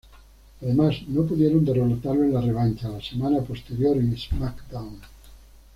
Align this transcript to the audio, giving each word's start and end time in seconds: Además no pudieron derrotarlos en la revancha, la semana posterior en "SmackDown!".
Además 0.63 0.95
no 1.09 1.27
pudieron 1.27 1.63
derrotarlos 1.63 2.25
en 2.25 2.33
la 2.33 2.41
revancha, 2.41 2.89
la 2.89 3.01
semana 3.03 3.39
posterior 3.43 3.95
en 3.97 4.17
"SmackDown!". 4.17 4.97